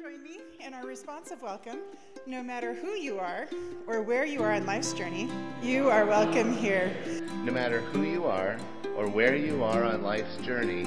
join 0.00 0.22
me 0.22 0.38
in 0.60 0.72
our 0.72 0.86
responsive 0.86 1.42
welcome. 1.42 1.78
No 2.26 2.42
matter 2.42 2.72
who 2.72 2.92
you 2.92 3.18
are 3.18 3.46
or 3.86 4.00
where 4.00 4.24
you 4.24 4.42
are 4.42 4.52
on 4.52 4.64
life's 4.64 4.94
journey, 4.94 5.28
you 5.62 5.90
are 5.90 6.06
welcome 6.06 6.54
here. 6.54 6.94
No 7.44 7.52
matter 7.52 7.80
who 7.80 8.02
you 8.02 8.24
are 8.24 8.56
or 8.96 9.08
where 9.08 9.36
you 9.36 9.62
are 9.62 9.84
on 9.84 10.02
life's 10.02 10.36
journey, 10.38 10.86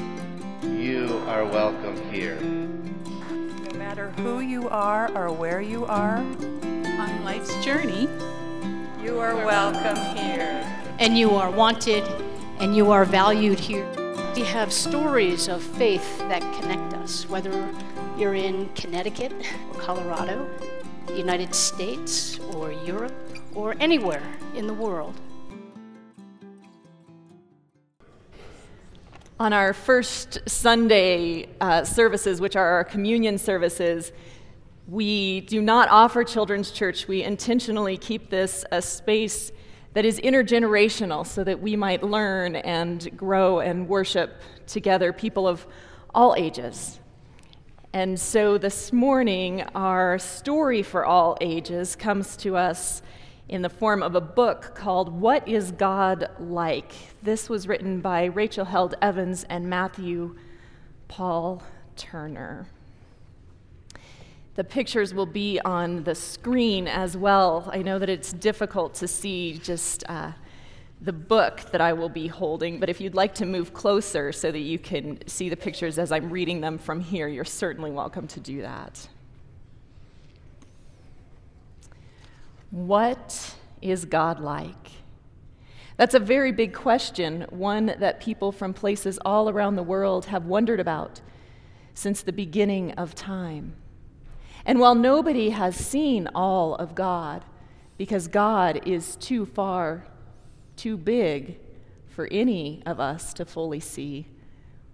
you 0.64 1.22
are 1.28 1.46
welcome 1.46 1.96
here. 2.12 2.40
No 2.40 3.78
matter 3.78 4.10
who 4.18 4.40
you 4.40 4.68
are 4.70 5.16
or 5.16 5.32
where 5.32 5.62
you 5.62 5.86
are 5.86 6.18
on 6.18 7.24
life's 7.24 7.56
journey, 7.64 8.10
you 9.04 9.20
are 9.20 9.36
welcome 9.36 10.18
here. 10.18 10.66
And 10.98 11.16
you 11.16 11.36
are 11.36 11.52
wanted 11.52 12.04
and 12.58 12.76
you 12.76 12.90
are 12.90 13.06
valued 13.06 13.60
here. 13.60 13.88
We 14.36 14.42
have 14.46 14.74
stories 14.74 15.50
of 15.50 15.62
faith 15.62 16.18
that 16.30 16.42
connect 16.60 16.96
us, 16.96 17.30
whether 17.30 17.52
you're 18.18 18.36
in 18.36 18.70
Connecticut 18.76 19.34
or 19.74 19.80
Colorado, 19.80 20.48
the 21.08 21.18
United 21.18 21.54
States 21.56 22.40
or 22.54 22.72
Europe 22.72 23.14
or 23.56 23.76
anywhere 23.80 24.24
in 24.56 24.68
the 24.68 24.74
world. 24.74 25.20
On 29.40 29.52
our 29.52 29.74
first 29.74 30.40
Sunday 30.48 31.50
uh, 31.60 31.84
services, 31.84 32.40
which 32.40 32.56
are 32.56 32.68
our 32.68 32.84
communion 32.84 33.38
services, 33.38 34.12
we 34.88 35.42
do 35.42 35.62
not 35.62 35.90
offer 35.90 36.24
children's 36.24 36.70
church. 36.72 37.08
We 37.08 37.24
intentionally 37.24 37.98
keep 37.98 38.30
this 38.30 38.64
a 38.72 38.82
space 38.82 39.52
that 39.94 40.06
is 40.06 40.20
intergenerational 40.20 41.26
so 41.26 41.44
that 41.44 41.60
we 41.60 41.76
might 41.76 42.04
learn 42.04 42.56
and 42.58 43.16
grow 43.18 43.60
and 43.60 43.88
worship 43.88 44.40
together, 44.68 45.12
people 45.12 45.48
of 45.48 45.66
all 46.14 46.36
ages. 46.38 47.00
And 47.96 48.20
so 48.20 48.58
this 48.58 48.92
morning, 48.92 49.62
our 49.76 50.18
story 50.18 50.82
for 50.82 51.06
all 51.06 51.38
ages 51.42 51.96
comes 51.96 52.36
to 52.38 52.58
us 52.58 53.04
in 53.48 53.62
the 53.62 53.70
form 53.70 54.02
of 54.02 54.16
a 54.16 54.22
book 54.22 54.74
called 54.74 55.22
What 55.22 55.48
is 55.48 55.72
God 55.72 56.28
Like? 56.40 56.92
This 57.22 57.50
was 57.50 57.68
written 57.68 58.02
by 58.02 58.24
Rachel 58.26 58.66
Held 58.66 58.96
Evans 59.00 59.46
and 59.48 59.70
Matthew 59.70 60.36
Paul 61.08 61.62
Turner. 61.96 62.66
The 64.56 64.64
pictures 64.64 65.14
will 65.14 65.28
be 65.28 65.60
on 65.64 66.04
the 66.04 66.16
screen 66.16 66.88
as 66.88 67.16
well. 67.16 67.70
I 67.72 67.84
know 67.84 68.00
that 68.00 68.10
it's 68.10 68.34
difficult 68.34 68.96
to 68.96 69.08
see 69.08 69.60
just 69.60 70.04
uh, 70.10 70.32
the 71.04 71.14
book 71.14 71.60
that 71.72 71.82
I 71.82 71.92
will 71.92 72.10
be 72.10 72.28
holding, 72.28 72.80
but 72.80 72.90
if 72.90 73.02
you'd 73.02 73.14
like 73.14 73.36
to 73.36 73.46
move 73.46 73.74
closer 73.74 74.32
so 74.32 74.52
that 74.52 74.60
you 74.60 74.80
can 74.80 75.20
see 75.28 75.50
the 75.50 75.58
pictures 75.58 76.00
as 76.00 76.14
I'm 76.14 76.30
reading 76.30 76.62
them 76.62 76.78
from 76.78 77.02
here, 77.02 77.28
you're 77.28 77.44
certainly 77.44 77.92
welcome 77.92 78.26
to 78.28 78.40
do 78.40 78.62
that. 78.62 79.10
What 82.72 83.56
is 83.82 84.06
God 84.06 84.40
like? 84.40 84.92
That's 85.98 86.16
a 86.16 86.20
very 86.20 86.54
big 86.54 86.74
question, 86.74 87.46
one 87.50 87.96
that 88.00 88.22
people 88.22 88.54
from 88.54 88.74
places 88.74 89.20
all 89.26 89.50
around 89.50 89.76
the 89.76 89.84
world 89.84 90.28
have 90.28 90.46
wondered 90.46 90.80
about 90.80 91.20
since 91.94 92.22
the 92.22 92.32
beginning 92.32 92.94
of 92.94 93.14
time. 93.14 93.76
And 94.66 94.80
while 94.80 94.96
nobody 94.96 95.50
has 95.50 95.76
seen 95.76 96.30
all 96.34 96.76
of 96.76 96.96
God, 96.96 97.44
because 97.98 98.28
God 98.30 98.88
is 98.88 99.18
too 99.18 99.46
far 99.46 100.06
too 100.76 100.98
big 100.98 101.58
for 102.08 102.28
any 102.32 102.84
of 102.86 103.00
us 103.00 103.34
to 103.34 103.46
fully 103.46 103.80
see, 103.80 104.28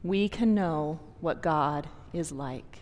we 0.03 0.29
can 0.29 0.55
know 0.55 0.99
what 1.19 1.41
God 1.41 1.87
is 2.13 2.31
like. 2.31 2.79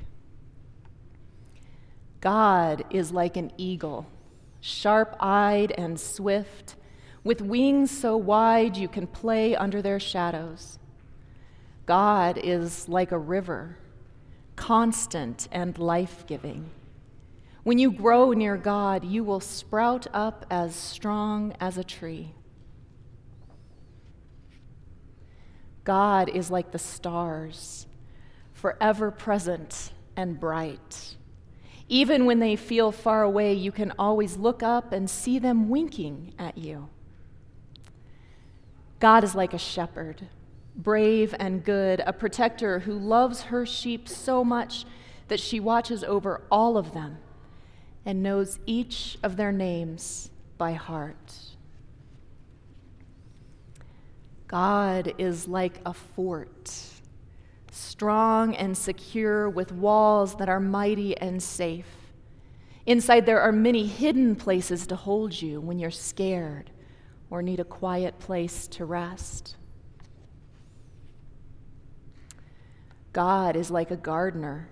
God 2.22 2.84
is 2.90 3.12
like 3.12 3.38
an 3.38 3.52
eagle, 3.58 4.08
sharp 4.60 5.16
eyed 5.20 5.72
and 5.78 6.00
swift, 6.00 6.76
with 7.24 7.42
wings 7.42 7.92
so 7.92 8.16
wide 8.16 8.78
you 8.78 8.88
can 8.88 9.08
play 9.08 9.56
under 9.56 9.82
their 9.82 10.00
shadows. 10.00 10.80
God 11.86 12.38
is 12.38 12.88
like 12.88 13.12
a 13.12 13.18
river, 13.18 13.78
constant 14.56 15.48
and 15.52 15.78
life 15.78 16.26
giving. 16.28 16.70
When 17.64 17.80
you 17.80 17.92
grow 17.92 18.32
near 18.32 18.56
God, 18.56 19.04
you 19.04 19.24
will 19.24 19.40
sprout 19.40 20.08
up 20.14 20.46
as 20.50 20.76
strong 20.76 21.54
as 21.60 21.78
a 21.78 21.84
tree. 21.84 22.34
God 25.88 26.28
is 26.28 26.52
like 26.52 26.72
the 26.72 26.78
stars, 26.78 27.88
forever 28.52 29.10
present 29.10 29.94
and 30.18 30.38
bright. 30.38 31.16
Even 31.88 32.26
when 32.26 32.40
they 32.40 32.58
feel 32.58 32.92
far 32.92 33.24
away, 33.24 33.54
you 33.54 33.72
can 33.72 33.94
always 33.98 34.36
look 34.36 34.62
up 34.62 34.92
and 34.92 35.10
see 35.10 35.40
them 35.40 35.70
winking 35.70 36.34
at 36.38 36.58
you. 36.58 36.90
God 39.00 39.24
is 39.24 39.34
like 39.34 39.54
a 39.54 39.58
shepherd, 39.58 40.28
brave 40.76 41.34
and 41.40 41.64
good, 41.64 42.04
a 42.06 42.12
protector 42.12 42.80
who 42.80 42.92
loves 42.92 43.44
her 43.44 43.66
sheep 43.66 44.10
so 44.10 44.44
much 44.44 44.84
that 45.30 45.40
she 45.40 45.62
watches 45.62 46.04
over 46.04 46.42
all 46.52 46.78
of 46.78 46.94
them 46.94 47.18
and 48.06 48.22
knows 48.22 48.60
each 48.66 49.18
of 49.24 49.38
their 49.38 49.54
names 49.54 50.32
by 50.58 50.74
heart. 50.74 51.56
God 54.48 55.14
is 55.18 55.48
like 55.48 55.82
a 55.86 55.94
fort, 55.94 56.72
strong 57.72 58.56
and 58.56 58.78
secure 58.78 59.50
with 59.50 59.72
walls 59.72 60.36
that 60.36 60.48
are 60.48 60.60
mighty 60.60 61.18
and 61.18 61.44
safe. 61.44 61.88
Inside, 62.86 63.26
there 63.26 63.42
are 63.42 63.52
many 63.52 63.86
hidden 63.86 64.36
places 64.38 64.88
to 64.88 64.96
hold 64.96 65.42
you 65.42 65.60
when 65.60 65.78
you're 65.78 65.92
scared 65.92 66.72
or 67.30 67.42
need 67.42 67.60
a 67.60 67.66
quiet 67.66 68.18
place 68.20 68.68
to 68.68 68.86
rest. 68.86 69.58
God 73.12 73.58
is 73.58 73.70
like 73.70 73.92
a 73.92 73.98
gardener, 73.98 74.70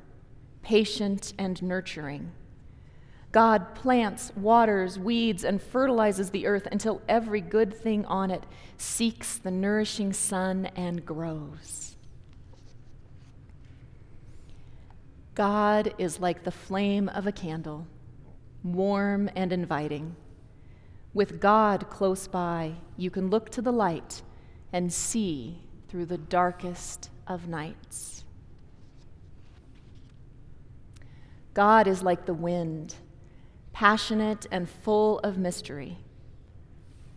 patient 0.62 1.34
and 1.38 1.62
nurturing. 1.62 2.32
God 3.36 3.76
plants, 3.76 4.32
waters, 4.38 4.98
weeds, 4.98 5.44
and 5.44 5.62
fertilizes 5.62 6.30
the 6.30 6.48
earth 6.48 6.70
until 6.72 7.02
every 7.10 7.42
good 7.42 7.74
thing 7.74 8.06
on 8.06 8.32
it 8.32 8.46
seeks 8.78 9.40
the 9.40 9.52
nourishing 9.52 10.14
sun 10.14 10.68
and 10.78 11.06
grows. 11.06 11.98
God 15.34 15.94
is 15.98 16.22
like 16.22 16.46
the 16.46 16.52
flame 16.52 17.10
of 17.10 17.28
a 17.28 17.34
candle, 17.34 17.88
warm 18.64 19.30
and 19.36 19.52
inviting. 19.52 20.16
With 21.14 21.42
God 21.42 21.90
close 21.90 22.30
by, 22.30 22.76
you 22.96 23.12
can 23.12 23.30
look 23.30 23.50
to 23.50 23.62
the 23.62 23.74
light 23.74 24.22
and 24.72 24.94
see 24.94 25.60
through 25.90 26.06
the 26.06 26.18
darkest 26.18 27.10
of 27.28 27.50
nights. 27.50 28.24
God 31.54 31.86
is 31.86 32.02
like 32.02 32.26
the 32.26 32.34
wind 32.34 32.96
passionate 33.76 34.48
and 34.54 34.70
full 34.70 35.20
of 35.20 35.38
mystery. 35.38 35.98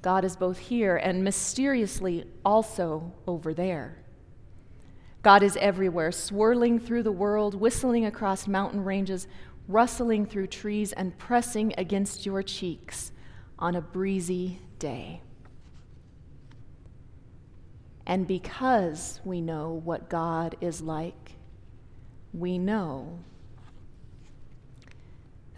God 0.03 0.25
is 0.25 0.35
both 0.35 0.59
here 0.59 0.97
and 0.97 1.23
mysteriously 1.23 2.25
also 2.45 3.13
over 3.29 3.55
there. 3.55 3.99
God 5.23 5.45
is 5.45 5.57
everywhere, 5.61 6.11
swirling 6.11 6.81
through 6.81 7.05
the 7.05 7.13
world, 7.13 7.55
whistling 7.55 8.07
across 8.07 8.49
mountain 8.49 8.83
ranges, 8.83 9.29
rustling 9.69 10.27
through 10.27 10.49
trees, 10.49 10.91
and 10.93 11.17
pressing 11.17 11.75
against 11.79 12.27
your 12.27 12.43
cheeks 12.43 13.13
on 13.57 13.77
a 13.77 13.81
breezy 13.81 14.59
day. 14.81 15.23
And 18.05 18.27
because 18.27 19.21
we 19.25 19.41
know 19.41 19.81
what 19.85 20.11
God 20.11 20.57
is 20.61 20.81
like, 20.81 21.37
we 22.33 22.59
know 22.59 23.21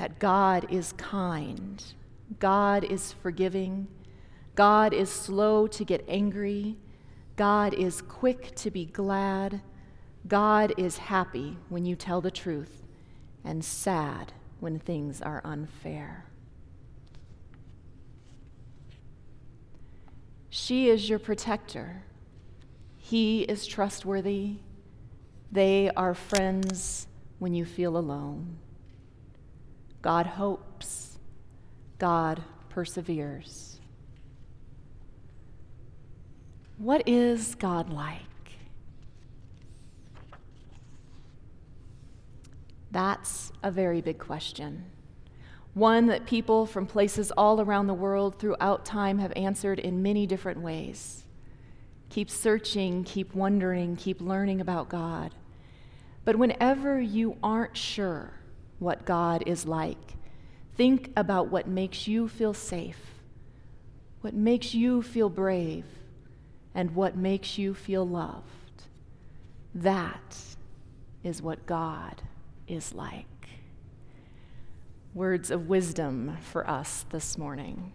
that 0.01 0.19
God 0.19 0.67
is 0.71 0.95
kind, 0.95 1.85
God 2.39 2.85
is 2.85 3.13
forgiving, 3.13 3.87
God 4.55 4.95
is 4.95 5.11
slow 5.11 5.67
to 5.67 5.85
get 5.85 6.03
angry, 6.09 6.79
God 7.37 7.75
is 7.75 8.01
quick 8.01 8.55
to 8.55 8.71
be 8.71 8.87
glad, 8.87 9.61
God 10.27 10.73
is 10.79 10.97
happy 10.97 11.59
when 11.69 11.85
you 11.85 11.97
tell 11.97 12.23
the 12.23 12.31
truth, 12.31 12.83
and 13.45 13.63
sad 13.63 14.33
when 14.59 14.79
things 14.79 15.21
are 15.21 15.43
unfair. 15.45 16.25
She 20.49 20.89
is 20.89 21.11
your 21.11 21.19
protector. 21.19 22.05
He 22.97 23.43
is 23.43 23.67
trustworthy. 23.67 24.61
They 25.53 25.91
are 25.95 26.15
friends 26.15 27.07
when 27.39 27.53
you 27.53 27.67
feel 27.67 27.99
alone. 27.99 28.57
God 30.03 30.27
hopes, 30.27 31.19
God 31.99 32.43
perseveres. 32.71 33.79
What 36.79 37.07
is 37.07 37.55
God 37.55 37.91
like? 37.91 38.23
That's 42.91 43.53
a 43.63 43.71
very 43.71 44.01
big 44.01 44.19
question. 44.19 44.87
One 45.75 46.07
that 46.07 46.27
people 46.27 46.67
from 46.67 46.87
places 46.87 47.31
all 47.37 47.61
around 47.61 47.87
the 47.87 47.95
world 47.95 48.39
throughout 48.39 48.85
time 48.85 49.19
have 49.19 49.33
answered 49.37 49.79
in 49.79 50.03
many 50.03 50.27
different 50.27 50.61
ways. 50.61 51.25
Keep 52.09 52.31
searching, 52.31 53.05
keep 53.05 53.35
wondering, 53.35 53.95
keep 53.95 54.21
learning 54.21 54.61
about 54.61 54.89
God. 54.89 55.35
But 56.25 56.37
whenever 56.37 57.01
you 57.01 57.37
aren't 57.43 57.77
sure 57.77 58.40
what 58.81 59.05
God 59.05 59.45
is 59.47 59.65
like, 59.67 60.17
think 60.77 61.13
about 61.17 61.49
what 61.49 61.69
makes 61.69 62.09
you 62.09 62.27
feel 62.27 62.55
safe, 62.55 63.23
what 64.23 64.35
makes 64.35 64.75
you 64.75 65.03
feel 65.03 65.29
brave, 65.29 65.85
and 66.75 66.95
what 66.95 67.17
makes 67.17 67.59
you 67.59 67.75
feel 67.75 68.07
loved. 68.07 68.85
That 69.75 70.39
is 71.23 71.43
what 71.43 71.67
God 71.67 72.23
is 72.67 72.95
like. 72.95 73.27
Words 75.15 75.51
of 75.51 75.69
wisdom 75.69 76.39
for 76.41 76.69
us 76.69 77.05
this 77.11 77.37
morning. 77.37 77.93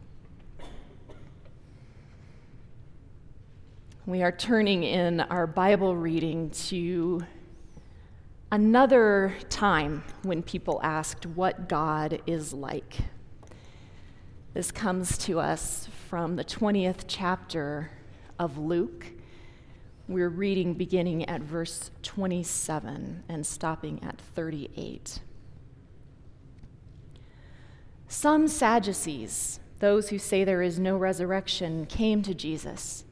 We 4.05 4.21
are 4.21 4.31
turning 4.31 4.83
in 4.83 5.21
our 5.21 5.47
Bible 5.47 5.95
reading 5.95 6.51
to 6.51 7.25
another 8.51 9.35
time 9.49 10.03
when 10.23 10.43
people 10.43 10.79
asked 10.83 11.25
what 11.25 11.67
God 11.67 12.21
is 12.25 12.53
like. 12.53 12.97
This 14.53 14.71
comes 14.71 15.17
to 15.19 15.39
us 15.39 15.89
from 16.07 16.35
the 16.35 16.45
20th 16.45 17.05
chapter 17.07 17.91
of 18.39 18.57
Luke. 18.57 19.07
We're 20.07 20.29
reading 20.29 20.75
beginning 20.75 21.27
at 21.27 21.41
verse 21.41 21.91
27 22.03 23.23
and 23.27 23.45
stopping 23.45 24.01
at 24.03 24.21
38. 24.21 25.19
Some 28.07 28.47
Sadducees, 28.47 29.59
those 29.79 30.09
who 30.09 30.19
say 30.19 30.43
there 30.43 30.61
is 30.61 30.79
no 30.79 30.95
resurrection, 30.95 31.85
came 31.87 32.21
to 32.21 32.33
Jesus 32.33 33.03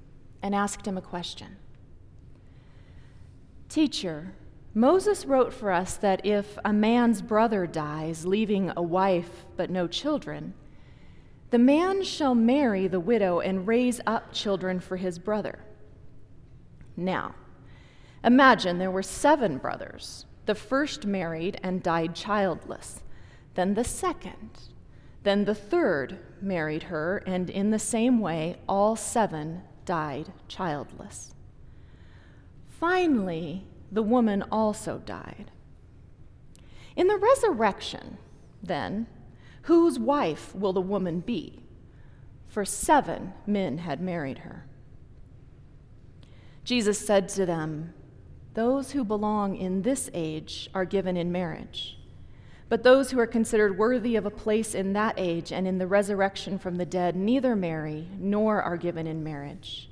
and 0.41 0.53
asked 0.53 0.88
him 0.88 0.97
a 0.97 1.01
question 1.01 1.57
Teacher, 3.68 4.36
Moses 4.75 5.25
wrote 5.25 5.53
for 5.53 5.71
us 5.71 5.97
that 5.97 6.25
if 6.25 6.57
a 6.65 6.73
man's 6.73 7.21
brother 7.21 7.67
dies, 7.67 8.25
leaving 8.25 8.71
a 8.75 8.81
wife 8.81 9.45
but 9.55 9.69
no 9.69 9.87
children, 9.87 10.53
the 11.51 11.59
man 11.59 12.03
shall 12.03 12.33
marry 12.33 12.87
the 12.87 12.99
widow 12.99 13.39
and 13.39 13.67
raise 13.67 14.01
up 14.07 14.33
children 14.33 14.79
for 14.79 14.97
his 14.97 15.19
brother. 15.19 15.59
Now, 16.97 17.35
imagine 18.23 18.79
there 18.79 18.89
were 18.89 19.03
seven 19.03 19.59
brothers. 19.59 20.25
The 20.47 20.55
first 20.55 21.05
married 21.05 21.59
and 21.61 21.83
died 21.83 22.15
childless, 22.15 23.03
then 23.53 23.75
the 23.75 23.83
second, 23.83 24.49
then 25.21 25.45
the 25.45 25.55
third 25.55 26.17
married 26.41 26.83
her, 26.83 27.23
and 27.27 27.49
in 27.49 27.69
the 27.69 27.79
same 27.79 28.19
way, 28.19 28.57
all 28.67 28.95
seven 28.95 29.61
died 29.85 30.33
childless. 30.47 31.35
Finally, 32.67 33.65
the 33.93 34.03
woman 34.03 34.43
also 34.51 34.97
died. 35.05 35.51
In 36.95 37.07
the 37.07 37.17
resurrection, 37.17 38.17
then, 38.61 39.05
whose 39.63 39.99
wife 39.99 40.53
will 40.55 40.73
the 40.73 40.81
woman 40.81 41.19
be? 41.19 41.63
For 42.47 42.65
seven 42.65 43.33
men 43.45 43.77
had 43.79 44.01
married 44.01 44.39
her. 44.39 44.65
Jesus 46.63 46.97
said 46.97 47.29
to 47.29 47.45
them, 47.45 47.93
Those 48.55 48.91
who 48.91 49.03
belong 49.03 49.55
in 49.55 49.83
this 49.83 50.09
age 50.13 50.69
are 50.73 50.85
given 50.85 51.15
in 51.15 51.31
marriage. 51.31 51.97
But 52.69 52.83
those 52.83 53.11
who 53.11 53.19
are 53.19 53.27
considered 53.27 53.77
worthy 53.77 54.15
of 54.15 54.25
a 54.25 54.31
place 54.31 54.73
in 54.73 54.93
that 54.93 55.15
age 55.17 55.51
and 55.51 55.67
in 55.67 55.77
the 55.77 55.85
resurrection 55.85 56.57
from 56.57 56.77
the 56.77 56.85
dead 56.85 57.15
neither 57.15 57.55
marry 57.55 58.07
nor 58.17 58.61
are 58.61 58.77
given 58.77 59.05
in 59.05 59.23
marriage. 59.23 59.89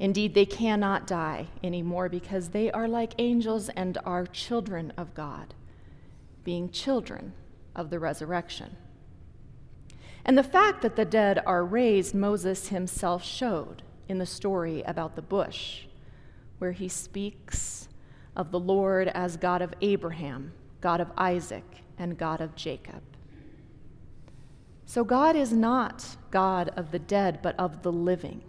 Indeed, 0.00 0.34
they 0.34 0.46
cannot 0.46 1.06
die 1.06 1.48
anymore 1.62 2.08
because 2.08 2.50
they 2.50 2.70
are 2.70 2.86
like 2.86 3.14
angels 3.18 3.68
and 3.70 3.98
are 4.04 4.26
children 4.26 4.92
of 4.96 5.14
God, 5.14 5.54
being 6.44 6.70
children 6.70 7.32
of 7.74 7.90
the 7.90 7.98
resurrection. 7.98 8.76
And 10.24 10.38
the 10.38 10.44
fact 10.44 10.82
that 10.82 10.94
the 10.94 11.04
dead 11.04 11.42
are 11.46 11.64
raised, 11.64 12.14
Moses 12.14 12.68
himself 12.68 13.24
showed 13.24 13.82
in 14.08 14.18
the 14.18 14.26
story 14.26 14.82
about 14.82 15.16
the 15.16 15.22
bush, 15.22 15.86
where 16.58 16.72
he 16.72 16.88
speaks 16.88 17.88
of 18.36 18.52
the 18.52 18.60
Lord 18.60 19.08
as 19.08 19.36
God 19.36 19.62
of 19.62 19.74
Abraham, 19.80 20.52
God 20.80 21.00
of 21.00 21.10
Isaac, 21.16 21.64
and 21.98 22.16
God 22.16 22.40
of 22.40 22.54
Jacob. 22.54 23.02
So 24.86 25.02
God 25.02 25.34
is 25.34 25.52
not 25.52 26.16
God 26.30 26.70
of 26.76 26.92
the 26.92 26.98
dead, 26.98 27.40
but 27.42 27.58
of 27.58 27.82
the 27.82 27.92
living 27.92 28.42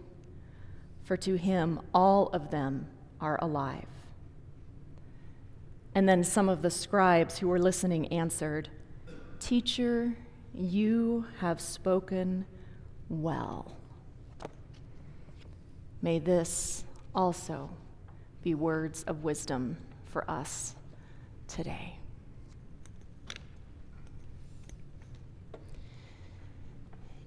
for 1.10 1.16
to 1.16 1.34
him 1.34 1.80
all 1.92 2.28
of 2.28 2.52
them 2.52 2.86
are 3.20 3.36
alive. 3.42 3.88
And 5.92 6.08
then 6.08 6.22
some 6.22 6.48
of 6.48 6.62
the 6.62 6.70
scribes 6.70 7.40
who 7.40 7.48
were 7.48 7.58
listening 7.58 8.06
answered, 8.12 8.68
Teacher, 9.40 10.16
you 10.54 11.26
have 11.40 11.60
spoken 11.60 12.46
well. 13.08 13.76
May 16.00 16.20
this 16.20 16.84
also 17.12 17.70
be 18.44 18.54
words 18.54 19.02
of 19.02 19.24
wisdom 19.24 19.78
for 20.04 20.30
us 20.30 20.76
today. 21.48 21.99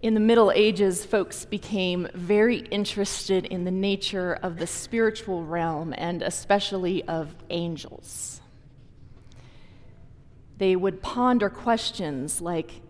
In 0.04 0.16
the 0.16 0.20
Middle 0.20 0.52
Ages, 0.52 1.06
folks 1.06 1.46
became 1.46 2.10
very 2.14 2.58
interested 2.58 3.46
in 3.46 3.64
the 3.64 3.72
nature 3.72 4.38
of 4.44 4.58
the 4.58 4.68
spiritual 4.68 5.46
realm 5.46 5.96
and 5.98 6.22
especially 6.22 7.06
of 7.06 7.34
angels. 7.50 8.42
They 10.58 10.76
would 10.76 11.02
ponder 11.02 11.50
questions 11.50 12.42
like 12.42 12.82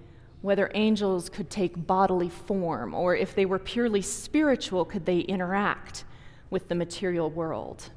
whether 0.41 0.71
angels 0.73 1.29
could 1.29 1.51
take 1.51 1.85
bodily 1.85 2.29
form, 2.29 2.95
or 2.95 3.15
if 3.15 3.35
they 3.35 3.45
were 3.45 3.59
purely 3.59 4.01
spiritual, 4.01 4.83
could 4.83 5.05
they 5.05 5.19
interact 5.19 6.05
with 6.49 6.67
the 6.67 6.73
material 6.73 7.29
world? 7.29 7.91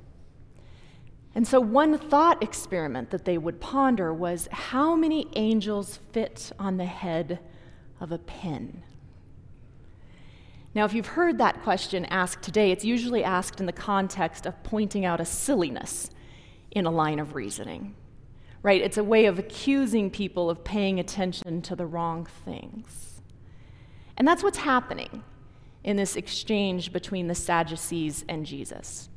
And 1.35 1.49
so, 1.49 1.59
one 1.59 1.97
thought 1.97 2.43
experiment 2.43 3.09
that 3.13 3.25
they 3.25 3.39
would 3.39 3.63
ponder 3.63 4.13
was 4.13 4.47
how 4.53 4.95
many 4.95 5.29
angels 5.37 6.01
fit 6.13 6.53
on 6.59 6.77
the 6.77 6.85
head 6.85 7.39
of 7.99 8.13
a 8.13 8.19
pin? 8.19 8.83
Now, 10.77 10.85
if 10.85 10.93
you've 10.93 11.07
heard 11.07 11.39
that 11.39 11.63
question 11.63 12.05
asked 12.05 12.43
today, 12.43 12.71
it's 12.71 12.85
usually 12.85 13.25
asked 13.25 13.61
in 13.61 13.67
the 13.67 13.73
context 13.73 14.45
of 14.45 14.63
pointing 14.63 15.07
out 15.07 15.23
a 15.23 15.25
silliness 15.25 16.11
in 16.71 16.85
a 16.85 16.91
line 16.91 17.19
of 17.19 17.35
reasoning, 17.35 17.95
right? 18.63 18.83
It's 18.83 18.99
a 18.99 19.03
way 19.03 19.25
of 19.25 19.39
accusing 19.39 20.11
people 20.11 20.51
of 20.51 20.65
paying 20.65 21.01
attention 21.01 21.63
to 21.63 21.75
the 21.75 21.87
wrong 21.87 22.27
things. 22.45 23.23
And 24.19 24.29
that's 24.29 24.43
what's 24.43 24.59
happening 24.59 25.25
in 25.83 25.97
this 25.97 26.15
exchange 26.15 26.93
between 26.93 27.29
the 27.29 27.35
Sadducees 27.35 28.27
and 28.29 28.45
Jesus. 28.45 29.09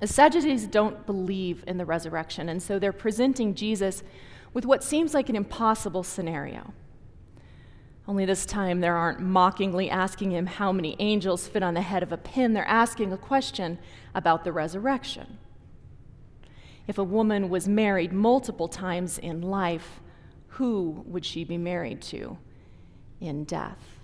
The 0.00 0.06
Sadducees 0.06 0.66
don't 0.66 1.04
believe 1.04 1.64
in 1.66 1.76
the 1.76 1.84
resurrection, 1.84 2.48
and 2.48 2.62
so 2.62 2.78
they're 2.78 2.94
presenting 2.94 3.54
Jesus 3.54 4.02
with 4.54 4.64
what 4.64 4.82
seems 4.82 5.12
like 5.12 5.28
an 5.28 5.36
impossible 5.36 6.02
scenario. 6.02 6.72
Only 8.08 8.24
this 8.24 8.46
time, 8.46 8.80
they 8.80 8.88
aren't 8.88 9.20
mockingly 9.20 9.90
asking 9.90 10.30
him 10.30 10.46
how 10.46 10.70
many 10.70 10.94
angels 11.00 11.48
fit 11.48 11.62
on 11.62 11.74
the 11.74 11.82
head 11.82 12.02
of 12.04 12.12
a 12.12 12.16
pin. 12.16 12.52
They're 12.52 12.68
asking 12.68 13.12
a 13.12 13.16
question 13.16 13.78
about 14.14 14.44
the 14.44 14.52
resurrection. 14.52 15.38
If 16.86 16.98
a 16.98 17.04
woman 17.04 17.48
was 17.48 17.66
married 17.66 18.12
multiple 18.12 18.68
times 18.68 19.18
in 19.18 19.42
life, 19.42 20.00
who 20.48 21.02
would 21.06 21.24
she 21.24 21.42
be 21.42 21.58
married 21.58 22.00
to 22.02 22.38
in 23.20 23.44
death? 23.44 23.96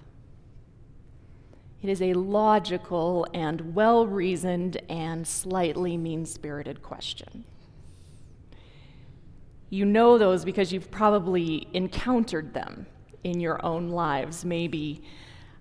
It 1.81 1.89
is 1.89 2.03
a 2.03 2.15
logical 2.15 3.27
and 3.33 3.75
well 3.75 4.07
reasoned 4.07 4.81
and 4.89 5.27
slightly 5.27 5.97
mean 5.97 6.27
spirited 6.27 6.83
question. 6.83 7.45
You 9.71 9.85
know 9.85 10.19
those 10.19 10.45
because 10.45 10.73
you've 10.73 10.91
probably 10.91 11.69
encountered 11.73 12.53
them 12.53 12.87
in 13.25 13.41
your 13.41 13.65
own 13.65 13.89
lives, 13.89 14.45
maybe 14.45 15.03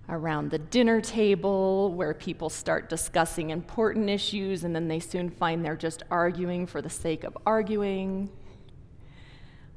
around 0.08 0.50
the 0.50 0.58
dinner 0.58 1.00
table 1.00 1.94
where 1.94 2.12
people 2.12 2.50
start 2.50 2.88
discussing 2.88 3.50
important 3.50 4.10
issues 4.10 4.64
and 4.64 4.74
then 4.74 4.88
they 4.88 5.00
soon 5.00 5.30
find 5.30 5.64
they're 5.64 5.76
just 5.76 6.02
arguing 6.10 6.66
for 6.66 6.82
the 6.82 6.90
sake 6.90 7.24
of 7.24 7.36
arguing. 7.46 8.28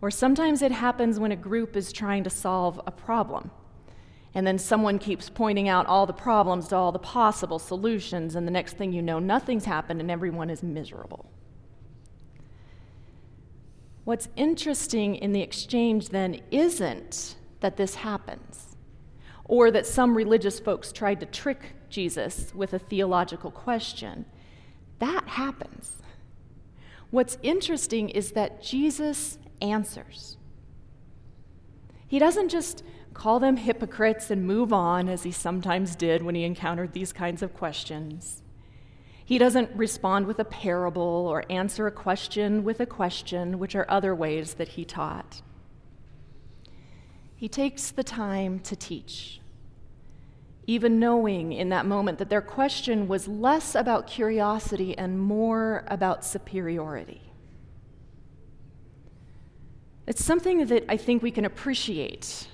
Or 0.02 0.12
sometimes 0.12 0.62
it 0.62 0.72
happens 0.72 1.20
when 1.20 1.32
a 1.32 1.36
group 1.36 1.76
is 1.76 1.94
trying 1.94 2.24
to 2.24 2.30
solve 2.30 2.82
a 2.86 2.92
problem. 2.92 3.52
And 4.34 4.46
then 4.46 4.58
someone 4.58 5.00
keeps 5.00 5.30
pointing 5.30 5.70
out 5.70 5.86
all 5.86 6.06
the 6.06 6.14
problems 6.14 6.68
to 6.68 6.76
all 6.76 6.92
the 6.92 7.00
possible 7.00 7.58
solutions, 7.58 8.36
and 8.36 8.46
the 8.46 8.52
next 8.52 8.76
thing 8.76 8.92
you 8.92 9.02
know, 9.02 9.18
nothing's 9.18 9.64
happened 9.64 10.02
and 10.02 10.12
everyone 10.12 10.50
is 10.50 10.62
miserable. 10.62 11.26
What's 14.04 14.28
interesting 14.36 15.16
in 15.16 15.32
the 15.32 15.42
exchange 15.42 16.10
then 16.10 16.42
isn't 16.52 17.38
that 17.60 17.78
this 17.78 17.96
happens, 17.96 18.76
or 19.46 19.72
that 19.72 19.86
some 19.86 20.16
religious 20.16 20.60
folks 20.60 20.92
tried 20.92 21.20
to 21.20 21.26
trick 21.26 21.74
Jesus 21.90 22.54
with 22.54 22.74
a 22.74 22.80
theological 22.80 23.52
question. 23.52 24.26
That 25.00 25.28
happens. 25.28 26.02
What's 27.12 27.38
interesting 27.44 28.10
is 28.10 28.32
that 28.32 28.62
Jesus 28.62 29.38
answers. 29.62 30.38
He 32.08 32.20
doesn't 32.20 32.50
just 32.50 32.84
call 33.14 33.40
them 33.40 33.58
hypocrites 33.58 34.30
and 34.30 34.46
move 34.46 34.74
on, 34.74 35.08
as 35.08 35.24
he 35.24 35.32
sometimes 35.32 35.96
did 35.96 36.22
when 36.22 36.36
he 36.36 36.44
encountered 36.44 36.94
these 36.94 37.14
kinds 37.14 37.42
of 37.42 37.54
questions. 37.54 38.44
He 39.24 39.38
doesn't 39.38 39.76
respond 39.76 40.28
with 40.28 40.38
a 40.38 40.46
parable 40.46 41.02
or 41.28 41.46
answer 41.50 41.88
a 41.88 41.92
question 41.92 42.64
with 42.64 42.80
a 42.80 42.86
question, 42.86 43.58
which 43.58 43.76
are 43.76 43.86
other 43.90 44.14
ways 44.14 44.56
that 44.56 44.68
he 44.70 44.86
taught. 44.86 45.42
He 47.36 47.50
takes 47.50 47.92
the 47.92 48.04
time 48.04 48.60
to 48.62 48.76
teach, 48.76 49.42
even 50.68 51.00
knowing 51.00 51.52
in 51.52 51.70
that 51.70 51.86
moment 51.86 52.18
that 52.20 52.30
their 52.30 52.42
question 52.42 53.08
was 53.08 53.28
less 53.28 53.76
about 53.76 54.08
curiosity 54.08 54.98
and 54.98 55.20
more 55.20 55.84
about 55.88 56.24
superiority. 56.24 57.22
It's 60.08 60.24
something 60.24 60.66
that 60.68 60.86
I 60.88 60.98
think 60.98 61.24
we 61.24 61.32
can 61.32 61.46
appreciate 61.46 62.48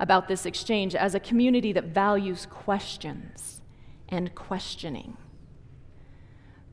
about 0.00 0.28
this 0.28 0.46
exchange 0.46 0.94
as 0.94 1.14
a 1.14 1.20
community 1.20 1.72
that 1.72 1.84
values 1.84 2.46
questions 2.46 3.60
and 4.08 4.34
questioning. 4.34 5.16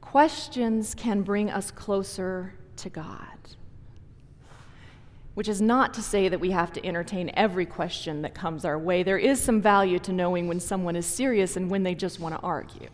Questions 0.02 0.96
can 0.96 1.22
bring 1.22 1.50
us 1.50 1.72
closer 1.72 2.56
to 2.78 2.90
God. 2.90 3.38
Which 5.36 5.48
is 5.48 5.62
not 5.62 5.94
to 5.94 6.02
say 6.02 6.30
that 6.30 6.40
we 6.40 6.52
have 6.52 6.74
to 6.74 6.86
entertain 6.86 7.30
every 7.36 7.66
question 7.66 8.22
that 8.24 8.34
comes 8.34 8.66
our 8.66 8.80
way. 8.80 9.04
There 9.04 9.18
is 9.18 9.40
some 9.42 9.62
value 9.62 10.00
to 10.00 10.12
knowing 10.12 10.48
when 10.48 10.60
someone 10.60 10.96
is 10.96 11.06
serious 11.06 11.56
and 11.56 11.70
when 11.70 11.84
they 11.84 11.94
just 11.94 12.20
want 12.20 12.36
to 12.36 12.42
argue. 12.42 12.90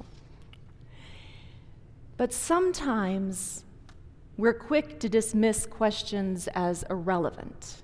But 2.17 2.33
sometimes 2.33 3.63
we're 4.37 4.53
quick 4.53 4.99
to 4.99 5.09
dismiss 5.09 5.65
questions 5.65 6.47
as 6.53 6.83
irrelevant 6.89 7.83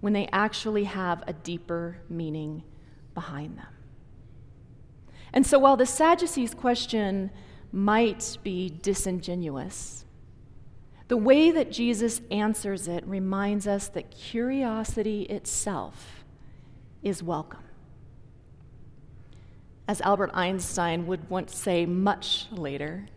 when 0.00 0.12
they 0.12 0.28
actually 0.32 0.84
have 0.84 1.22
a 1.26 1.32
deeper 1.32 1.98
meaning 2.08 2.62
behind 3.14 3.58
them. 3.58 3.66
And 5.32 5.46
so 5.46 5.58
while 5.58 5.76
the 5.76 5.86
Sadducees' 5.86 6.54
question 6.54 7.30
might 7.72 8.36
be 8.42 8.78
disingenuous. 8.82 10.04
The 11.10 11.16
way 11.16 11.50
that 11.50 11.72
Jesus 11.72 12.20
answers 12.30 12.86
it 12.86 13.04
reminds 13.04 13.66
us 13.66 13.88
that 13.88 14.12
curiosity 14.12 15.22
itself 15.22 16.22
is 17.02 17.20
welcome. 17.20 17.64
As 19.88 20.00
Albert 20.02 20.30
Einstein 20.34 21.08
would 21.08 21.28
once 21.28 21.56
say 21.56 21.84
much 21.84 22.46
later, 22.52 23.08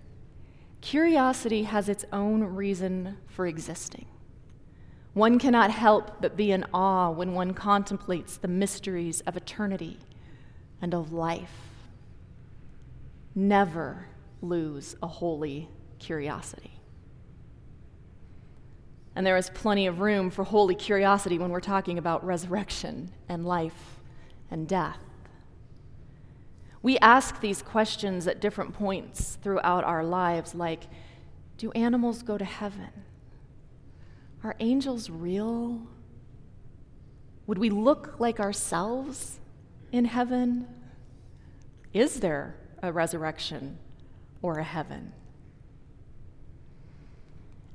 curiosity 0.82 1.66
has 1.66 1.88
its 1.88 2.04
own 2.12 2.42
reason 2.42 3.18
for 3.28 3.46
existing. 3.46 4.08
One 5.14 5.38
cannot 5.38 5.70
help 5.70 6.20
but 6.20 6.36
be 6.36 6.52
in 6.52 6.66
awe 6.74 7.12
when 7.12 7.36
one 7.36 7.54
contemplates 7.54 8.38
the 8.38 8.48
mysteries 8.48 9.22
of 9.28 9.38
eternity 9.38 10.00
and 10.82 10.96
of 10.96 11.14
life. 11.14 11.54
Never 13.36 14.08
lose 14.42 14.96
a 15.04 15.08
holy 15.08 15.70
curiosity. 16.00 16.73
And 19.16 19.26
there 19.26 19.38
is 19.38 19.50
plenty 19.52 19.86
of 19.88 20.00
room 20.00 20.30
for 20.30 20.44
holy 20.44 20.76
curiosity 20.76 21.38
when 21.38 21.52
we're 21.52 21.60
talking 21.60 21.98
about 21.98 22.26
resurrection 22.26 23.12
and 23.30 23.46
life 23.46 24.00
and 24.50 24.68
death. 24.68 25.00
We 26.82 26.98
ask 27.00 27.40
these 27.40 27.62
questions 27.62 28.28
at 28.28 28.42
different 28.42 28.74
points 28.74 29.38
throughout 29.42 29.84
our 29.84 30.04
lives, 30.04 30.54
like 30.54 30.84
Do 31.58 31.72
animals 31.72 32.24
go 32.24 32.38
to 32.38 32.46
heaven? 32.46 32.90
Are 34.44 34.56
angels 34.60 35.10
real? 35.10 35.88
Would 37.48 37.58
we 37.58 37.70
look 37.70 38.20
like 38.20 38.40
ourselves 38.40 39.40
in 39.92 40.06
heaven? 40.06 40.68
Is 41.94 42.20
there 42.20 42.56
a 42.82 42.92
resurrection 42.92 43.78
or 44.42 44.58
a 44.58 44.64
heaven? 44.64 45.14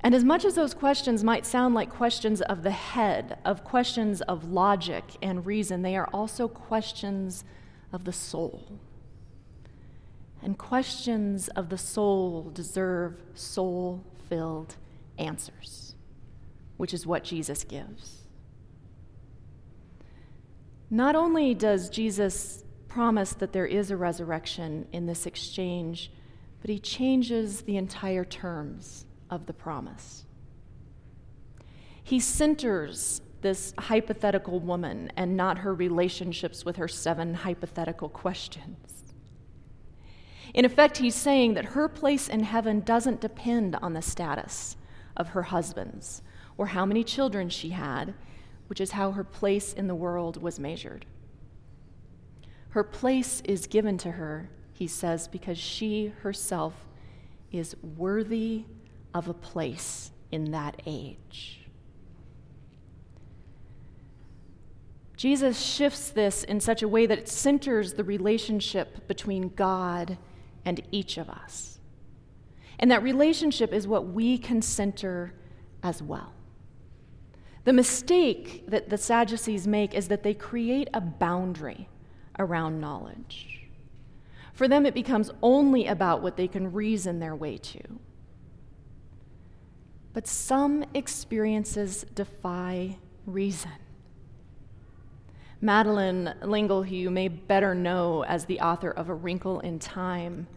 And 0.00 0.14
as 0.14 0.24
much 0.24 0.44
as 0.44 0.54
those 0.54 0.74
questions 0.74 1.24
might 1.24 1.44
sound 1.44 1.74
like 1.74 1.90
questions 1.90 2.40
of 2.42 2.62
the 2.62 2.70
head, 2.70 3.38
of 3.44 3.64
questions 3.64 4.20
of 4.22 4.50
logic 4.50 5.04
and 5.20 5.44
reason, 5.44 5.82
they 5.82 5.96
are 5.96 6.08
also 6.12 6.46
questions 6.46 7.44
of 7.92 8.04
the 8.04 8.12
soul. 8.12 8.78
And 10.40 10.56
questions 10.56 11.48
of 11.48 11.68
the 11.68 11.78
soul 11.78 12.50
deserve 12.54 13.20
soul 13.34 14.04
filled 14.28 14.76
answers, 15.18 15.96
which 16.76 16.94
is 16.94 17.04
what 17.04 17.24
Jesus 17.24 17.64
gives. 17.64 18.22
Not 20.90 21.16
only 21.16 21.54
does 21.54 21.90
Jesus 21.90 22.64
promise 22.86 23.32
that 23.34 23.52
there 23.52 23.66
is 23.66 23.90
a 23.90 23.96
resurrection 23.96 24.86
in 24.92 25.06
this 25.06 25.26
exchange, 25.26 26.12
but 26.60 26.70
he 26.70 26.78
changes 26.78 27.62
the 27.62 27.76
entire 27.76 28.24
terms 28.24 29.04
of 29.30 29.46
the 29.46 29.52
promise. 29.52 30.24
He 32.02 32.20
centers 32.20 33.20
this 33.40 33.74
hypothetical 33.78 34.60
woman 34.60 35.12
and 35.16 35.36
not 35.36 35.58
her 35.58 35.74
relationships 35.74 36.64
with 36.64 36.76
her 36.76 36.88
seven 36.88 37.34
hypothetical 37.34 38.08
questions. 38.08 39.14
In 40.54 40.64
effect, 40.64 40.96
he's 40.98 41.14
saying 41.14 41.54
that 41.54 41.66
her 41.66 41.88
place 41.88 42.28
in 42.28 42.42
heaven 42.42 42.80
doesn't 42.80 43.20
depend 43.20 43.76
on 43.76 43.92
the 43.92 44.02
status 44.02 44.76
of 45.16 45.28
her 45.28 45.42
husbands 45.42 46.22
or 46.56 46.68
how 46.68 46.84
many 46.84 47.04
children 47.04 47.48
she 47.48 47.70
had, 47.70 48.14
which 48.66 48.80
is 48.80 48.92
how 48.92 49.12
her 49.12 49.24
place 49.24 49.72
in 49.72 49.86
the 49.86 49.94
world 49.94 50.42
was 50.42 50.58
measured. 50.58 51.06
Her 52.70 52.82
place 52.82 53.42
is 53.44 53.66
given 53.66 53.98
to 53.98 54.12
her 54.12 54.50
he 54.78 54.86
says, 54.86 55.26
because 55.26 55.58
she 55.58 56.12
herself 56.22 56.86
is 57.50 57.74
worthy 57.82 58.64
of 59.18 59.28
a 59.28 59.34
place 59.34 60.12
in 60.30 60.52
that 60.52 60.80
age. 60.86 61.60
Jesus 65.16 65.58
shifts 65.58 66.10
this 66.10 66.44
in 66.44 66.60
such 66.60 66.82
a 66.82 66.88
way 66.88 67.04
that 67.04 67.18
it 67.18 67.28
centers 67.28 67.94
the 67.94 68.04
relationship 68.04 69.08
between 69.08 69.48
God 69.56 70.16
and 70.64 70.80
each 70.92 71.18
of 71.18 71.28
us. 71.28 71.80
And 72.78 72.88
that 72.92 73.02
relationship 73.02 73.72
is 73.72 73.88
what 73.88 74.06
we 74.06 74.38
can 74.38 74.62
center 74.62 75.34
as 75.82 76.00
well. 76.00 76.32
The 77.64 77.72
mistake 77.72 78.64
that 78.68 78.90
the 78.90 78.96
Sadducees 78.96 79.66
make 79.66 79.92
is 79.92 80.06
that 80.06 80.22
they 80.22 80.34
create 80.34 80.88
a 80.94 81.00
boundary 81.00 81.88
around 82.38 82.80
knowledge. 82.80 83.66
For 84.52 84.68
them, 84.68 84.86
it 84.86 84.94
becomes 84.94 85.32
only 85.42 85.86
about 85.86 86.22
what 86.22 86.36
they 86.36 86.46
can 86.46 86.72
reason 86.72 87.18
their 87.18 87.34
way 87.34 87.58
to. 87.58 87.80
But 90.18 90.26
some 90.26 90.84
experiences 90.94 92.04
defy 92.12 92.98
reason. 93.24 93.70
Madeleine 95.60 96.34
L'Engle, 96.42 96.82
who 96.82 96.96
you 96.96 97.08
may 97.08 97.28
better 97.28 97.72
know 97.72 98.24
as 98.24 98.44
the 98.44 98.58
author 98.58 98.90
of 98.90 99.10
A 99.10 99.14
Wrinkle 99.14 99.60
in 99.60 99.78
Time, 99.78 100.48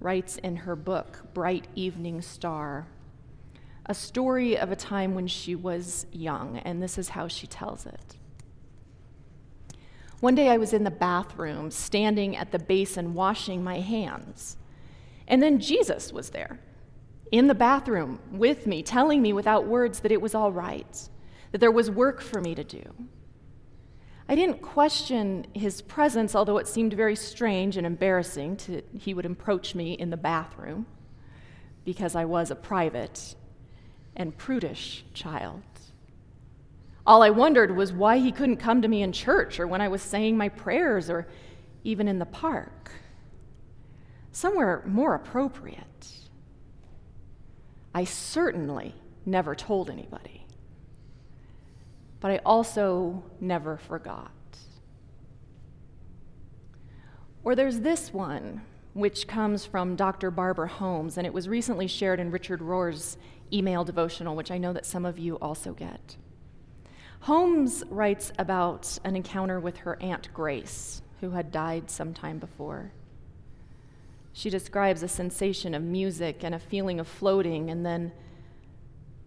writes 0.00 0.38
in 0.38 0.56
her 0.56 0.74
book, 0.74 1.34
Bright 1.34 1.66
Evening 1.74 2.22
Star, 2.22 2.86
a 3.84 3.92
story 3.92 4.56
of 4.56 4.72
a 4.72 4.76
time 4.76 5.14
when 5.14 5.26
she 5.26 5.54
was 5.54 6.06
young, 6.10 6.56
and 6.56 6.82
this 6.82 6.96
is 6.96 7.10
how 7.10 7.28
she 7.28 7.46
tells 7.46 7.84
it. 7.84 8.16
One 10.20 10.34
day 10.34 10.48
I 10.48 10.56
was 10.56 10.72
in 10.72 10.84
the 10.84 10.90
bathroom, 10.90 11.70
standing 11.70 12.38
at 12.38 12.52
the 12.52 12.58
basin, 12.58 13.12
washing 13.12 13.62
my 13.62 13.80
hands. 13.80 14.56
And 15.28 15.42
then 15.42 15.60
Jesus 15.60 16.10
was 16.10 16.30
there, 16.30 16.58
in 17.30 17.46
the 17.46 17.54
bathroom 17.54 18.18
with 18.32 18.66
me, 18.66 18.82
telling 18.82 19.22
me 19.22 19.32
without 19.32 19.66
words 19.66 20.00
that 20.00 20.12
it 20.12 20.20
was 20.20 20.34
all 20.34 20.52
right, 20.52 21.08
that 21.52 21.58
there 21.58 21.70
was 21.70 21.90
work 21.90 22.20
for 22.20 22.40
me 22.40 22.54
to 22.54 22.64
do. 22.64 22.82
I 24.28 24.34
didn't 24.36 24.62
question 24.62 25.46
his 25.54 25.82
presence, 25.82 26.36
although 26.36 26.58
it 26.58 26.68
seemed 26.68 26.92
very 26.94 27.16
strange 27.16 27.76
and 27.76 27.86
embarrassing 27.86 28.56
to 28.58 28.82
he 28.96 29.12
would 29.12 29.26
approach 29.26 29.74
me 29.74 29.94
in 29.94 30.10
the 30.10 30.16
bathroom 30.16 30.86
because 31.84 32.14
I 32.14 32.24
was 32.24 32.50
a 32.50 32.54
private 32.54 33.34
and 34.14 34.36
prudish 34.36 35.04
child. 35.14 35.62
All 37.06 37.22
I 37.22 37.30
wondered 37.30 37.74
was 37.74 37.92
why 37.92 38.18
he 38.18 38.30
couldn't 38.30 38.58
come 38.58 38.82
to 38.82 38.88
me 38.88 39.02
in 39.02 39.12
church 39.12 39.58
or 39.58 39.66
when 39.66 39.80
I 39.80 39.88
was 39.88 40.02
saying 40.02 40.36
my 40.36 40.48
prayers 40.48 41.10
or 41.10 41.26
even 41.82 42.06
in 42.06 42.18
the 42.18 42.26
park. 42.26 42.92
Somewhere 44.30 44.84
more 44.86 45.14
appropriate. 45.14 45.86
I 47.94 48.04
certainly 48.04 48.94
never 49.26 49.54
told 49.54 49.90
anybody 49.90 50.40
but 52.20 52.30
I 52.30 52.40
also 52.44 53.22
never 53.40 53.78
forgot. 53.78 54.30
Or 57.42 57.54
there's 57.54 57.80
this 57.80 58.12
one, 58.12 58.60
which 58.92 59.26
comes 59.26 59.64
from 59.64 59.96
Dr. 59.96 60.30
Barbara 60.30 60.68
Holmes, 60.68 61.16
and 61.16 61.26
it 61.26 61.32
was 61.32 61.48
recently 61.48 61.86
shared 61.86 62.20
in 62.20 62.30
Richard 62.30 62.60
Rohr's 62.60 63.16
email 63.52 63.82
devotional, 63.82 64.36
which 64.36 64.50
I 64.50 64.58
know 64.58 64.74
that 64.74 64.84
some 64.84 65.06
of 65.06 65.18
you 65.18 65.36
also 65.36 65.72
get. 65.72 66.16
Holmes 67.20 67.82
writes 67.88 68.32
about 68.38 68.98
an 69.04 69.16
encounter 69.16 69.58
with 69.58 69.78
her 69.78 70.00
Aunt 70.02 70.32
Grace, 70.34 71.00
who 71.20 71.30
had 71.30 71.50
died 71.50 71.90
some 71.90 72.12
time 72.12 72.38
before. 72.38 72.92
She 74.32 74.50
describes 74.50 75.02
a 75.02 75.08
sensation 75.08 75.74
of 75.74 75.82
music 75.82 76.44
and 76.44 76.54
a 76.54 76.58
feeling 76.58 77.00
of 77.00 77.08
floating, 77.08 77.70
and 77.70 77.84
then 77.84 78.12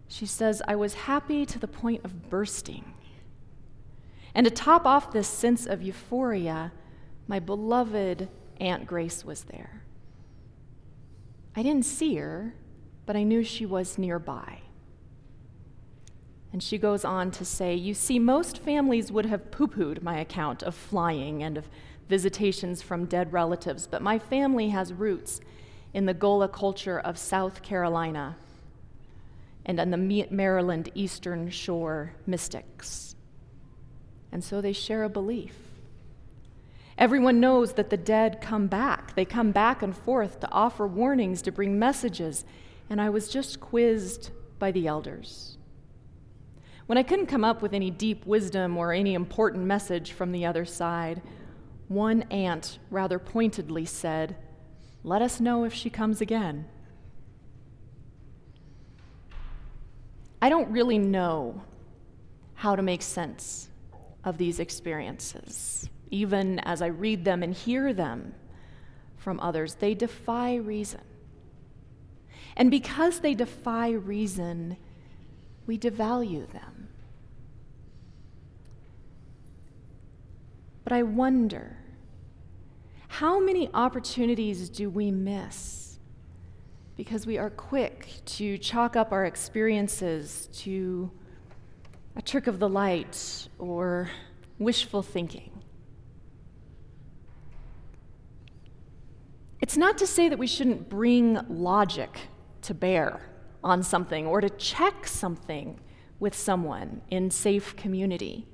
she 0.08 0.26
says, 0.26 0.62
I 0.66 0.76
was 0.76 0.94
happy 0.94 1.44
to 1.46 1.58
the 1.58 1.68
point 1.68 2.04
of 2.04 2.30
bursting. 2.30 2.94
And 4.34 4.44
to 4.44 4.50
top 4.50 4.86
off 4.86 5.12
this 5.12 5.28
sense 5.28 5.66
of 5.66 5.82
euphoria, 5.82 6.72
my 7.26 7.38
beloved 7.38 8.28
Aunt 8.60 8.86
Grace 8.86 9.24
was 9.24 9.44
there. 9.44 9.82
I 11.56 11.62
didn't 11.62 11.84
see 11.84 12.16
her, 12.16 12.54
but 13.06 13.16
I 13.16 13.22
knew 13.22 13.44
she 13.44 13.64
was 13.64 13.98
nearby. 13.98 14.60
And 16.52 16.62
she 16.62 16.78
goes 16.78 17.04
on 17.04 17.30
to 17.32 17.44
say, 17.44 17.74
You 17.74 17.94
see, 17.94 18.18
most 18.18 18.58
families 18.58 19.10
would 19.10 19.26
have 19.26 19.50
poo 19.50 19.66
pooed 19.66 20.02
my 20.02 20.18
account 20.18 20.62
of 20.62 20.74
flying 20.74 21.42
and 21.42 21.56
of 21.58 21.68
visitations 22.08 22.82
from 22.82 23.06
dead 23.06 23.32
relatives, 23.32 23.86
but 23.86 24.02
my 24.02 24.18
family 24.18 24.70
has 24.70 24.92
roots 24.92 25.40
in 25.92 26.06
the 26.06 26.14
Gullah 26.14 26.48
culture 26.48 26.98
of 26.98 27.16
South 27.16 27.62
Carolina 27.62 28.36
and 29.64 29.80
on 29.80 29.90
the 29.90 30.26
Maryland 30.30 30.90
Eastern 30.94 31.50
Shore 31.50 32.12
mystics. 32.26 33.14
And 34.30 34.42
so 34.42 34.60
they 34.60 34.72
share 34.72 35.04
a 35.04 35.08
belief. 35.08 35.54
Everyone 36.98 37.40
knows 37.40 37.72
that 37.72 37.90
the 37.90 37.96
dead 37.96 38.40
come 38.40 38.66
back. 38.66 39.14
They 39.14 39.24
come 39.24 39.52
back 39.52 39.82
and 39.82 39.96
forth 39.96 40.40
to 40.40 40.50
offer 40.50 40.86
warnings, 40.86 41.42
to 41.42 41.52
bring 41.52 41.78
messages. 41.78 42.44
And 42.90 43.00
I 43.00 43.10
was 43.10 43.28
just 43.28 43.60
quizzed 43.60 44.30
by 44.58 44.70
the 44.70 44.86
elders. 44.86 45.56
When 46.86 46.98
I 46.98 47.02
couldn't 47.02 47.26
come 47.26 47.44
up 47.44 47.62
with 47.62 47.72
any 47.72 47.90
deep 47.90 48.26
wisdom 48.26 48.76
or 48.76 48.92
any 48.92 49.14
important 49.14 49.64
message 49.64 50.12
from 50.12 50.32
the 50.32 50.44
other 50.44 50.64
side, 50.64 51.22
one 51.88 52.22
aunt 52.30 52.78
rather 52.90 53.18
pointedly 53.18 53.84
said, 53.84 54.36
Let 55.02 55.22
us 55.22 55.40
know 55.40 55.64
if 55.64 55.74
she 55.74 55.90
comes 55.90 56.20
again. 56.20 56.66
I 60.40 60.48
don't 60.48 60.70
really 60.70 60.98
know 60.98 61.62
how 62.54 62.76
to 62.76 62.82
make 62.82 63.02
sense 63.02 63.68
of 64.24 64.38
these 64.38 64.60
experiences, 64.60 65.88
even 66.10 66.58
as 66.60 66.82
I 66.82 66.86
read 66.86 67.24
them 67.24 67.42
and 67.42 67.54
hear 67.54 67.92
them 67.92 68.34
from 69.16 69.40
others. 69.40 69.74
They 69.74 69.94
defy 69.94 70.56
reason. 70.56 71.00
And 72.56 72.70
because 72.70 73.20
they 73.20 73.34
defy 73.34 73.90
reason, 73.90 74.76
we 75.66 75.78
devalue 75.78 76.50
them. 76.52 76.73
But 80.84 80.92
I 80.92 81.02
wonder 81.02 81.78
how 83.08 83.40
many 83.40 83.70
opportunities 83.72 84.68
do 84.68 84.90
we 84.90 85.10
miss 85.10 85.98
because 86.96 87.26
we 87.26 87.38
are 87.38 87.50
quick 87.50 88.08
to 88.26 88.58
chalk 88.58 88.94
up 88.94 89.10
our 89.10 89.24
experiences 89.24 90.48
to 90.52 91.10
a 92.16 92.22
trick 92.22 92.46
of 92.46 92.58
the 92.58 92.68
light 92.68 93.48
or 93.58 94.10
wishful 94.58 95.02
thinking. 95.02 95.50
It's 99.60 99.76
not 99.76 99.98
to 99.98 100.06
say 100.06 100.28
that 100.28 100.38
we 100.38 100.46
shouldn't 100.46 100.88
bring 100.88 101.40
logic 101.48 102.18
to 102.62 102.74
bear 102.74 103.20
on 103.62 103.82
something 103.82 104.26
or 104.26 104.40
to 104.40 104.50
check 104.50 105.06
something 105.06 105.80
with 106.20 106.34
someone 106.34 107.00
in 107.10 107.30
safe 107.30 107.74
community. 107.74 108.46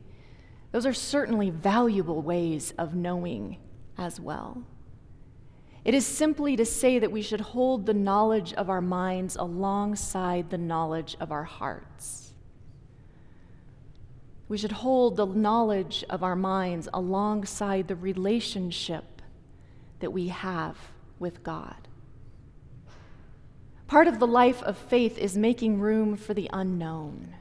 Those 0.72 0.86
are 0.86 0.94
certainly 0.94 1.50
valuable 1.50 2.22
ways 2.22 2.72
of 2.78 2.94
knowing 2.94 3.56
as 3.98 4.20
well. 4.20 4.62
It 5.84 5.94
is 5.94 6.06
simply 6.06 6.56
to 6.56 6.64
say 6.64 6.98
that 6.98 7.10
we 7.10 7.22
should 7.22 7.40
hold 7.40 7.86
the 7.86 7.94
knowledge 7.94 8.52
of 8.52 8.68
our 8.68 8.82
minds 8.82 9.36
alongside 9.36 10.50
the 10.50 10.58
knowledge 10.58 11.16
of 11.18 11.32
our 11.32 11.44
hearts. 11.44 12.32
We 14.48 14.58
should 14.58 14.72
hold 14.72 15.16
the 15.16 15.26
knowledge 15.26 16.04
of 16.10 16.22
our 16.22 16.36
minds 16.36 16.88
alongside 16.92 17.88
the 17.88 17.96
relationship 17.96 19.22
that 20.00 20.12
we 20.12 20.28
have 20.28 20.76
with 21.18 21.42
God. 21.42 21.88
Part 23.86 24.06
of 24.06 24.18
the 24.18 24.26
life 24.26 24.62
of 24.62 24.76
faith 24.76 25.18
is 25.18 25.36
making 25.36 25.80
room 25.80 26.16
for 26.16 26.34
the 26.34 26.50
unknown. 26.52 27.34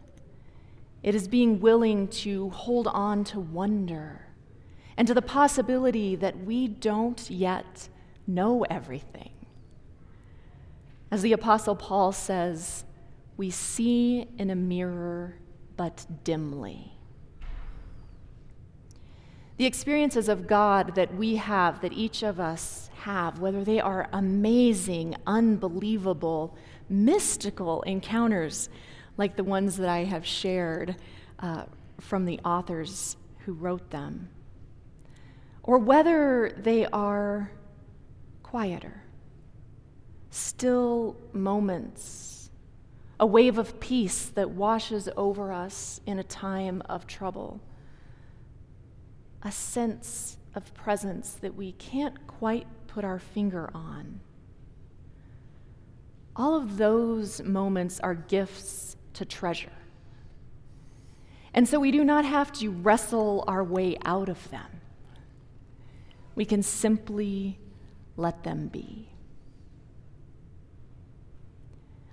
It 1.02 1.16
is 1.16 1.28
being 1.28 1.60
willing 1.60 2.08
to 2.10 2.50
hold 2.50 2.88
on 2.88 3.24
to 3.26 3.40
wonder 3.40 4.28
and 4.98 5.08
to 5.08 5.14
the 5.14 5.22
possibility 5.22 6.16
that 6.18 6.44
we 6.44 6.68
don't 6.68 7.30
yet 7.30 7.88
know 8.28 8.66
everything. 8.70 9.32
As 11.10 11.22
the 11.22 11.34
Apostle 11.34 11.76
Paul 11.76 12.12
says, 12.12 12.84
we 13.38 13.50
see 13.50 14.28
in 14.38 14.50
a 14.50 14.56
mirror 14.56 15.36
but 15.78 16.06
dimly. 16.26 16.92
The 19.56 19.66
experiences 19.66 20.30
of 20.30 20.48
God 20.48 20.96
that 20.96 21.16
we 21.16 21.38
have, 21.38 21.82
that 21.82 21.94
each 21.94 22.24
of 22.24 22.40
us 22.40 22.90
have, 23.02 23.40
whether 23.40 23.64
they 23.64 23.80
are 23.80 24.10
amazing, 24.12 25.16
unbelievable, 25.26 26.56
mystical 26.90 27.82
encounters 27.84 28.70
like 29.20 29.36
the 29.36 29.44
ones 29.44 29.76
that 29.76 29.90
I 29.90 30.06
have 30.06 30.26
shared 30.26 30.96
uh, 31.40 31.66
from 32.00 32.24
the 32.24 32.40
authors 32.46 33.18
who 33.40 33.52
wrote 33.52 33.90
them, 33.90 34.30
or 35.62 35.78
whether 35.78 36.56
they 36.58 36.86
are 36.86 37.52
quieter, 38.42 39.04
still 40.30 41.18
moments, 41.34 42.50
a 43.20 43.26
wave 43.26 43.58
of 43.58 43.82
peace 43.82 44.28
that 44.36 44.52
washes 44.52 45.10
over 45.18 45.52
us 45.52 46.00
in 46.06 46.18
a 46.18 46.24
time 46.24 46.82
of 46.88 47.06
trouble, 47.06 47.60
a 49.44 49.52
sense 49.52 50.38
of 50.56 50.74
presence 50.74 51.34
that 51.42 51.56
we 51.56 51.74
can't 51.74 52.26
quite 52.26 52.68
put 52.88 53.04
our 53.04 53.20
finger 53.20 53.70
on. 53.74 54.22
All 56.38 56.56
of 56.56 56.78
those 56.78 57.42
moments 57.42 58.00
are 58.00 58.16
gifts 58.16 58.96
to 59.14 59.26
treasure. 59.26 59.72
And 61.54 61.68
so 61.68 61.80
we 61.80 61.92
do 61.92 62.04
not 62.04 62.26
have 62.26 62.52
to 62.54 62.70
wrestle 62.70 63.44
our 63.48 63.64
way 63.64 63.98
out 64.06 64.30
of 64.30 64.50
them. 64.52 64.82
We 66.36 66.46
can 66.46 66.64
simply 66.64 67.60
let 68.18 68.44
them 68.44 68.68
be. 68.68 69.10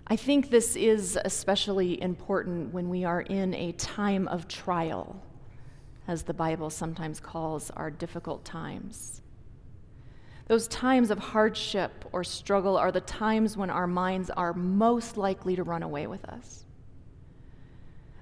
I 0.09 0.17
think 0.17 0.51
this 0.51 0.77
is 0.77 1.19
especially 1.25 2.01
important 2.01 2.73
when 2.73 2.89
we 2.89 3.05
are 3.05 3.23
in 3.23 3.55
a 3.55 3.73
time 3.73 4.29
of 4.29 4.47
trial, 4.47 5.21
as 6.07 6.23
the 6.23 6.35
Bible 6.35 6.71
sometimes 6.71 7.19
calls 7.19 7.71
our 7.71 7.91
difficult 7.91 8.45
times. 8.45 9.21
Those 10.47 10.69
times 10.69 11.11
of 11.11 11.19
hardship 11.19 12.05
or 12.13 12.23
struggle 12.23 12.77
are 12.77 12.93
the 12.93 13.01
times 13.01 13.57
when 13.57 13.69
our 13.69 13.89
minds 13.89 14.31
are 14.31 14.53
most 14.55 15.17
likely 15.17 15.57
to 15.57 15.65
run 15.65 15.83
away 15.83 16.07
with 16.07 16.25
us. 16.27 16.65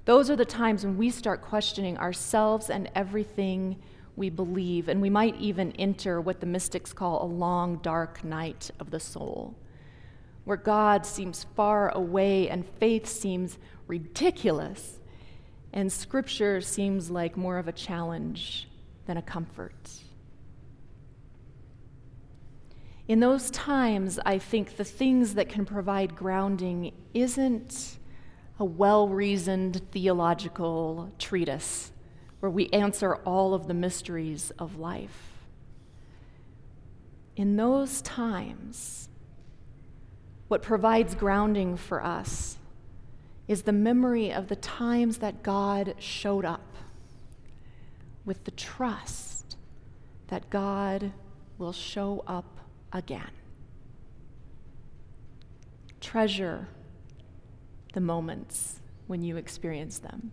Those 0.04 0.28
are 0.28 0.36
the 0.36 0.44
times 0.44 0.84
when 0.84 0.98
we 0.98 1.10
start 1.10 1.40
questioning 1.40 1.96
ourselves 1.96 2.68
and 2.68 2.90
everything 2.94 3.76
we 4.16 4.28
believe, 4.28 4.88
and 4.88 5.00
we 5.00 5.10
might 5.10 5.36
even 5.36 5.72
enter 5.72 6.20
what 6.20 6.40
the 6.40 6.46
mystics 6.46 6.92
call 6.92 7.22
a 7.22 7.26
long, 7.26 7.78
dark 7.78 8.22
night 8.22 8.70
of 8.78 8.90
the 8.90 9.00
soul, 9.00 9.56
where 10.44 10.58
God 10.58 11.06
seems 11.06 11.46
far 11.56 11.88
away 11.90 12.48
and 12.48 12.66
faith 12.78 13.06
seems 13.06 13.58
ridiculous, 13.86 15.00
and 15.72 15.90
scripture 15.90 16.60
seems 16.60 17.10
like 17.10 17.36
more 17.36 17.58
of 17.58 17.66
a 17.66 17.72
challenge 17.72 18.68
than 19.06 19.16
a 19.16 19.22
comfort. 19.22 19.90
In 23.08 23.20
those 23.20 23.50
times, 23.50 24.18
I 24.24 24.38
think 24.38 24.76
the 24.76 24.84
things 24.84 25.34
that 25.34 25.48
can 25.48 25.66
provide 25.66 26.14
grounding 26.14 26.92
isn't 27.12 27.98
a 28.58 28.64
well 28.64 29.08
reasoned 29.08 29.80
theological 29.90 31.12
treatise 31.18 31.92
where 32.40 32.50
we 32.50 32.68
answer 32.70 33.16
all 33.16 33.54
of 33.54 33.66
the 33.66 33.74
mysteries 33.74 34.52
of 34.58 34.78
life. 34.78 35.32
In 37.36 37.56
those 37.56 38.00
times, 38.02 39.08
what 40.48 40.62
provides 40.62 41.14
grounding 41.14 41.76
for 41.76 42.04
us 42.04 42.58
is 43.48 43.62
the 43.62 43.72
memory 43.72 44.32
of 44.32 44.48
the 44.48 44.56
times 44.56 45.18
that 45.18 45.42
God 45.42 45.94
showed 45.98 46.44
up 46.44 46.76
with 48.24 48.44
the 48.44 48.50
trust 48.52 49.56
that 50.28 50.48
God 50.50 51.12
will 51.58 51.72
show 51.72 52.24
up 52.26 52.60
again. 52.92 53.30
Treasure 56.00 56.68
the 57.94 58.00
moments 58.00 58.80
when 59.06 59.22
you 59.22 59.36
experience 59.36 59.98
them, 59.98 60.32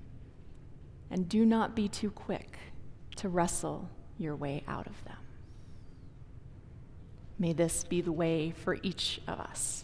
and 1.09 1.29
do 1.29 1.45
not 1.45 1.75
be 1.75 1.87
too 1.87 2.11
quick 2.11 2.57
to 3.15 3.29
wrestle 3.29 3.89
your 4.17 4.35
way 4.35 4.63
out 4.67 4.87
of 4.87 5.03
them. 5.05 5.17
May 7.37 7.53
this 7.53 7.83
be 7.83 8.01
the 8.01 8.11
way 8.11 8.51
for 8.51 8.77
each 8.83 9.21
of 9.27 9.39
us. 9.39 9.83